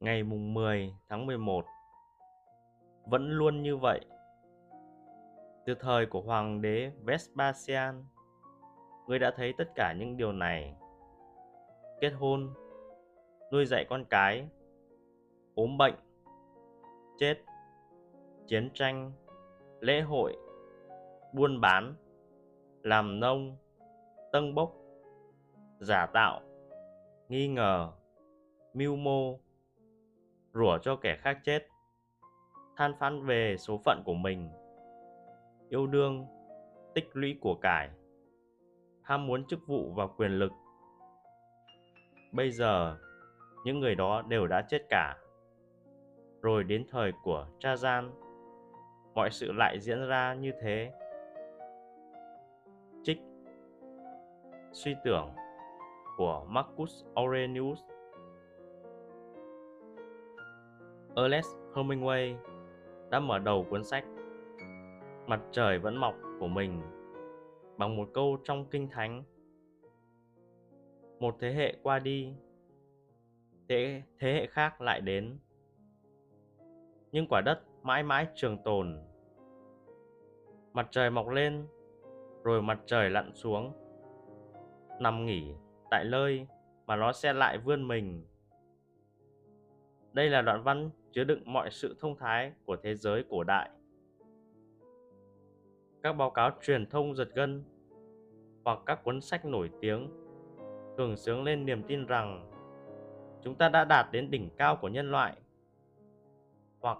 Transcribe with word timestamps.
ngày 0.00 0.22
mùng 0.22 0.54
10 0.54 0.94
tháng 1.08 1.26
11 1.26 1.64
vẫn 3.06 3.30
luôn 3.30 3.62
như 3.62 3.76
vậy. 3.76 4.00
Từ 5.66 5.74
thời 5.80 6.06
của 6.06 6.20
hoàng 6.20 6.62
đế 6.62 6.90
Vespasian, 7.04 8.04
người 9.06 9.18
đã 9.18 9.30
thấy 9.36 9.54
tất 9.58 9.68
cả 9.74 9.94
những 9.98 10.16
điều 10.16 10.32
này. 10.32 10.74
Kết 12.00 12.10
hôn, 12.10 12.54
nuôi 13.52 13.66
dạy 13.66 13.86
con 13.88 14.04
cái, 14.04 14.48
ốm 15.54 15.78
bệnh, 15.78 15.94
chết, 17.18 17.34
chiến 18.46 18.70
tranh, 18.74 19.12
lễ 19.80 20.00
hội, 20.00 20.36
buôn 21.32 21.60
bán, 21.60 21.94
làm 22.82 23.20
nông, 23.20 23.56
tân 24.32 24.54
bốc, 24.54 24.72
giả 25.80 26.06
tạo, 26.06 26.40
nghi 27.28 27.48
ngờ, 27.48 27.92
mưu 28.74 28.96
mô, 28.96 29.38
rủa 30.56 30.78
cho 30.78 30.96
kẻ 30.96 31.16
khác 31.16 31.38
chết. 31.44 31.66
Than 32.76 32.94
phán 32.98 33.26
về 33.26 33.56
số 33.58 33.80
phận 33.84 34.02
của 34.04 34.14
mình. 34.14 34.50
Yêu 35.68 35.86
đương, 35.86 36.26
tích 36.94 37.08
lũy 37.12 37.38
của 37.40 37.54
cải. 37.54 37.90
Ham 39.02 39.26
muốn 39.26 39.44
chức 39.44 39.66
vụ 39.66 39.92
và 39.94 40.06
quyền 40.06 40.30
lực. 40.30 40.52
Bây 42.32 42.50
giờ, 42.50 42.96
những 43.64 43.80
người 43.80 43.94
đó 43.94 44.22
đều 44.22 44.46
đã 44.46 44.62
chết 44.68 44.82
cả. 44.88 45.16
Rồi 46.42 46.64
đến 46.64 46.86
thời 46.90 47.12
của 47.22 47.46
cha 47.58 47.76
gian, 47.76 48.10
mọi 49.14 49.30
sự 49.30 49.52
lại 49.52 49.80
diễn 49.80 50.08
ra 50.08 50.34
như 50.34 50.52
thế. 50.62 50.92
Trích 53.02 53.18
suy 54.72 54.94
tưởng 55.04 55.30
của 56.16 56.46
Marcus 56.48 57.04
Aurelius. 57.14 57.78
Ernest 61.16 61.48
Hemingway 61.74 62.34
đã 63.10 63.20
mở 63.20 63.38
đầu 63.38 63.66
cuốn 63.70 63.84
sách 63.84 64.04
Mặt 65.26 65.40
trời 65.52 65.78
vẫn 65.78 65.96
mọc 65.96 66.14
của 66.40 66.46
mình 66.48 66.82
bằng 67.76 67.96
một 67.96 68.08
câu 68.14 68.38
trong 68.44 68.66
kinh 68.70 68.88
thánh. 68.88 69.24
Một 71.20 71.36
thế 71.40 71.52
hệ 71.52 71.76
qua 71.82 71.98
đi, 71.98 72.34
thế, 73.68 74.02
thế 74.18 74.32
hệ 74.32 74.46
khác 74.46 74.80
lại 74.80 75.00
đến. 75.00 75.38
Nhưng 77.12 77.26
quả 77.28 77.40
đất 77.40 77.60
mãi 77.82 78.02
mãi 78.02 78.26
trường 78.34 78.58
tồn. 78.64 78.98
Mặt 80.72 80.88
trời 80.90 81.10
mọc 81.10 81.28
lên, 81.28 81.66
rồi 82.42 82.62
mặt 82.62 82.80
trời 82.86 83.10
lặn 83.10 83.34
xuống. 83.34 83.72
Nằm 85.00 85.26
nghỉ 85.26 85.54
tại 85.90 86.04
nơi 86.04 86.46
mà 86.86 86.96
nó 86.96 87.12
sẽ 87.12 87.32
lại 87.32 87.58
vươn 87.58 87.88
mình. 87.88 88.24
Đây 90.16 90.30
là 90.30 90.42
đoạn 90.42 90.62
văn 90.62 90.90
chứa 91.12 91.24
đựng 91.24 91.42
mọi 91.44 91.70
sự 91.70 91.96
thông 92.00 92.16
thái 92.16 92.52
của 92.64 92.76
thế 92.76 92.94
giới 92.94 93.24
cổ 93.30 93.44
đại. 93.44 93.70
Các 96.02 96.12
báo 96.12 96.30
cáo 96.30 96.50
truyền 96.62 96.86
thông 96.86 97.14
giật 97.14 97.28
gân 97.34 97.64
hoặc 98.64 98.78
các 98.86 99.04
cuốn 99.04 99.20
sách 99.20 99.44
nổi 99.44 99.70
tiếng 99.80 100.10
thường 100.96 101.16
sướng 101.16 101.44
lên 101.44 101.66
niềm 101.66 101.82
tin 101.82 102.06
rằng 102.06 102.50
chúng 103.42 103.54
ta 103.54 103.68
đã 103.68 103.84
đạt 103.84 104.06
đến 104.12 104.30
đỉnh 104.30 104.50
cao 104.56 104.76
của 104.76 104.88
nhân 104.88 105.10
loại 105.10 105.36
hoặc 106.80 106.98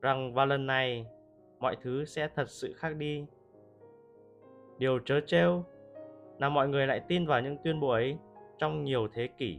rằng 0.00 0.34
vào 0.34 0.46
lần 0.46 0.66
này, 0.66 1.06
mọi 1.58 1.76
thứ 1.82 2.04
sẽ 2.04 2.28
thật 2.28 2.50
sự 2.50 2.72
khác 2.72 2.96
đi. 2.96 3.26
Điều 4.78 4.98
trớ 4.98 5.20
trêu 5.26 5.64
là 6.38 6.48
mọi 6.48 6.68
người 6.68 6.86
lại 6.86 7.00
tin 7.08 7.26
vào 7.26 7.40
những 7.40 7.56
tuyên 7.64 7.80
bố 7.80 7.88
ấy 7.88 8.16
trong 8.58 8.84
nhiều 8.84 9.08
thế 9.08 9.26
kỷ. 9.26 9.58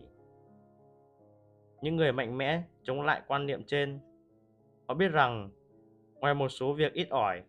Những 1.83 1.95
người 1.95 2.11
mạnh 2.11 2.37
mẽ 2.37 2.63
chống 2.83 3.01
lại 3.01 3.21
quan 3.27 3.45
niệm 3.45 3.63
trên. 3.63 3.99
Họ 4.87 4.93
biết 4.93 5.07
rằng 5.07 5.49
ngoài 6.19 6.33
một 6.33 6.49
số 6.49 6.73
việc 6.73 6.93
ít 6.93 7.07
ỏi 7.09 7.43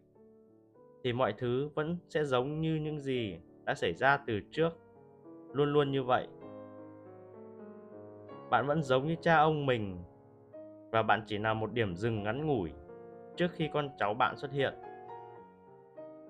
thì 1.05 1.13
mọi 1.13 1.35
thứ 1.39 1.69
vẫn 1.75 1.97
sẽ 2.09 2.25
giống 2.25 2.61
như 2.61 2.75
những 2.75 3.01
gì 3.01 3.39
đã 3.65 3.75
xảy 3.75 3.93
ra 3.93 4.17
từ 4.27 4.41
trước, 4.51 4.79
luôn 5.53 5.73
luôn 5.73 5.91
như 5.91 6.03
vậy. 6.03 6.29
Bạn 8.51 8.67
vẫn 8.67 8.83
giống 8.83 9.07
như 9.07 9.17
cha 9.21 9.37
ông 9.37 9.67
mình 9.67 9.99
và 10.91 11.03
bạn 11.03 11.23
chỉ 11.27 11.39
là 11.39 11.55
một 11.55 11.73
điểm 11.73 11.95
dừng 11.95 12.23
ngắn 12.23 12.47
ngủi 12.47 12.71
trước 13.37 13.49
khi 13.53 13.69
con 13.73 13.89
cháu 13.99 14.15
bạn 14.15 14.37
xuất 14.37 14.53
hiện. 14.53 14.75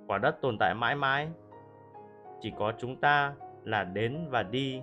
Quả 0.07 0.19
đất 0.19 0.41
tồn 0.41 0.57
tại 0.61 0.75
mãi 0.75 0.97
mãi, 0.97 1.28
chỉ 2.41 2.53
có 2.59 2.73
chúng 2.78 2.97
ta 2.97 3.34
là 3.65 3.84
đến 3.84 4.27
và 4.31 4.43
đi 4.43 4.83